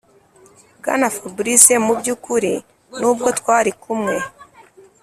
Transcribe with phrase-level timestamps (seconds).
[0.79, 2.53] bwana fabric, mubyukuri
[2.99, 4.15] nubwo twarikumwe